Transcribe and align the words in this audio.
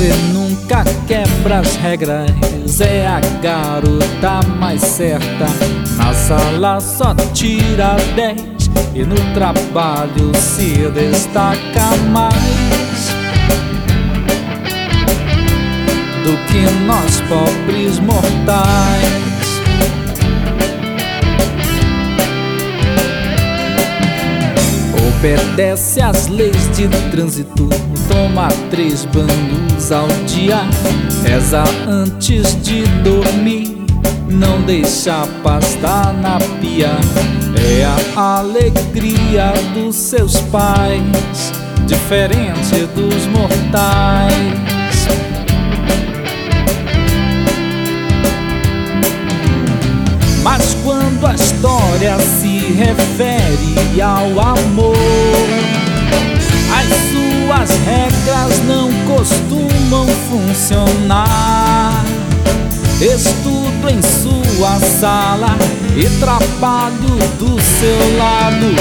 Você 0.00 0.14
nunca 0.32 0.82
quebra 1.06 1.58
as 1.58 1.76
regras, 1.76 2.80
é 2.80 3.06
a 3.06 3.20
garota 3.42 4.40
mais 4.58 4.80
certa. 4.80 5.44
Na 5.98 6.14
sala 6.14 6.80
só 6.80 7.14
tira 7.34 7.96
10 8.16 8.40
e 8.94 9.04
no 9.04 9.14
trabalho 9.34 10.34
se 10.34 10.90
destaca 10.94 11.94
mais 12.10 12.34
do 16.24 16.34
que 16.46 16.62
nós 16.86 17.20
pobres 17.28 17.98
mortais. 17.98 19.29
Obedece 25.20 26.00
às 26.00 26.28
leis 26.28 26.74
de 26.74 26.88
trânsito, 27.10 27.68
toma 28.08 28.48
três 28.70 29.04
banhos 29.04 29.92
ao 29.92 30.08
dia, 30.26 30.62
reza 31.22 31.62
antes 31.86 32.56
de 32.62 32.84
dormir, 33.04 33.84
não 34.30 34.62
deixa 34.62 35.26
pasta 35.42 36.10
na 36.14 36.38
pia. 36.58 36.92
É 37.54 37.84
a 38.16 38.38
alegria 38.38 39.52
dos 39.74 39.94
seus 39.94 40.40
pais, 40.40 41.52
diferente 41.86 42.86
dos 42.94 43.26
mortais. 43.26 44.70
Mas 50.42 50.74
quando 50.82 51.26
a 51.26 51.34
história 51.34 52.18
se 52.18 52.72
refere 52.72 54.00
ao 54.00 54.40
amor, 54.40 54.89
funcionar. 60.60 62.04
Estudo 63.00 63.88
em 63.88 64.02
sua 64.02 64.78
sala 64.78 65.56
e 65.96 66.06
trabalho 66.20 67.16
do 67.38 67.58
seu 67.62 68.18
lado. 68.18 68.76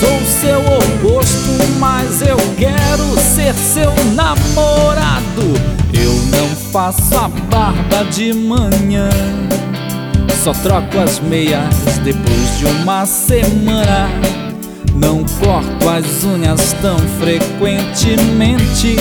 Sou 0.00 0.20
seu 0.40 0.58
oposto, 0.60 1.52
mas 1.78 2.22
eu 2.22 2.36
quero 2.58 3.16
ser 3.20 3.54
seu 3.54 3.94
namorado. 4.14 5.54
Eu 5.94 6.12
não 6.30 6.48
faço 6.72 7.16
a 7.16 7.28
barba 7.28 8.04
de 8.10 8.32
manhã. 8.32 9.08
Só 10.42 10.52
troco 10.52 10.98
as 10.98 11.20
meias 11.20 11.72
depois 12.04 12.58
de 12.58 12.66
uma 12.66 13.06
semana. 13.06 14.10
Não 14.94 15.24
corto 15.40 15.88
as 15.88 16.24
unhas 16.24 16.74
tão 16.82 16.98
frequentemente. 17.20 18.96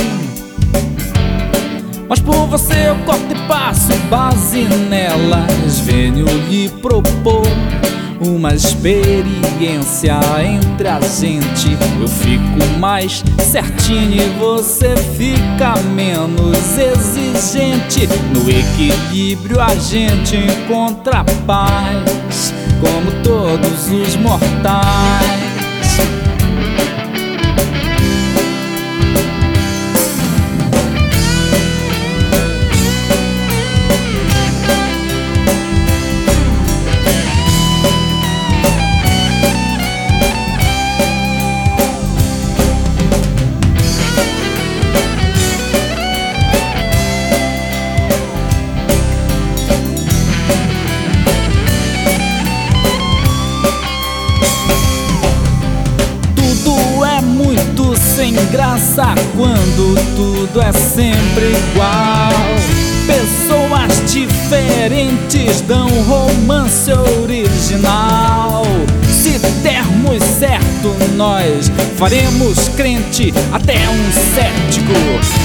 Mas 2.07 2.19
por 2.19 2.47
você 2.47 2.89
eu 2.89 2.95
corto 3.05 3.33
e 3.33 3.47
passo 3.47 3.93
base 4.09 4.63
nelas. 4.89 5.79
Venho 5.79 6.25
lhe 6.49 6.69
propor 6.81 7.45
uma 8.21 8.53
experiência 8.53 10.19
entre 10.43 10.87
a 10.87 10.99
gente. 10.99 11.77
Eu 11.99 12.07
fico 12.07 12.79
mais 12.79 13.23
certinho 13.39 14.21
e 14.21 14.29
você 14.39 14.95
fica 15.17 15.75
menos 15.93 16.77
exigente. 16.77 18.07
No 18.31 18.49
equilíbrio 18.49 19.59
a 19.59 19.75
gente 19.75 20.37
encontra 20.37 21.23
paz, 21.45 22.53
como 22.81 23.11
todos 23.23 23.89
os 23.89 24.15
mortais. 24.17 25.34
Graça 58.51 59.15
quando 59.35 59.95
tudo 60.15 60.61
é 60.61 60.71
sempre 60.71 61.51
igual. 61.51 62.31
Pessoas 63.05 64.11
diferentes 64.11 65.61
dão 65.61 65.87
romance 66.03 66.91
original. 67.21 68.63
Se 69.09 69.37
dermos 69.61 70.23
certo, 70.23 70.95
nós 71.15 71.71
faremos 71.97 72.69
crente 72.69 73.33
até 73.51 73.75
um 73.89 74.11
cético. 74.35 74.93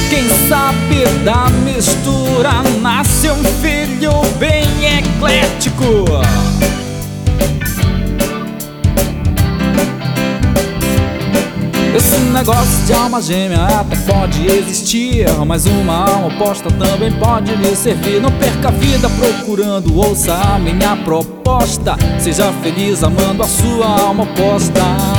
Quem 0.09 0.28
sabe 0.49 1.05
da 1.25 1.49
mistura 1.65 2.29
negócio 12.41 12.87
de 12.87 12.93
alma 12.95 13.21
gêmea 13.21 13.62
até 13.65 13.97
pode 14.11 14.47
existir. 14.47 15.27
Mas 15.47 15.67
uma 15.67 16.09
alma 16.09 16.28
oposta 16.28 16.71
também 16.71 17.12
pode 17.12 17.55
lhe 17.55 17.77
servir. 17.77 18.21
Não 18.21 18.31
perca 18.33 18.69
a 18.69 18.71
vida 18.71 19.11
procurando, 19.11 19.95
ouça 19.95 20.34
a 20.34 20.59
minha 20.59 20.97
proposta. 20.97 21.97
Seja 22.19 22.51
feliz 22.62 23.03
amando 23.03 23.43
a 23.43 23.47
sua 23.47 23.87
alma 23.87 24.25
oposta 24.25 25.09